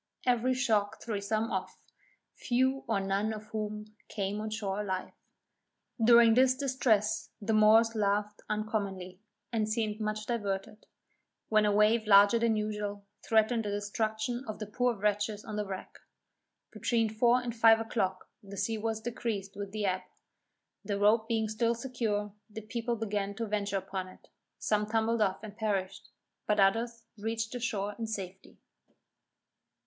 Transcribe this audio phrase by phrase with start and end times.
[0.25, 1.77] Every shock threw some off;
[2.33, 5.11] few or none of whom came on shore alive.
[6.03, 9.19] During this distress the Moors laughed uncommonly,
[9.53, 10.87] and seemed much diverted,
[11.49, 15.67] when a wave larger than usual, threatened the destruction of the poor wretches on the
[15.67, 15.99] wreck.
[16.71, 20.01] Between four and five o'clock the sea was decreased with the ebb;
[20.83, 25.43] the rope being still secure, the people began to venture upon it; some tumbled off
[25.43, 26.09] and perished,
[26.47, 28.57] but others reached the shore in safety.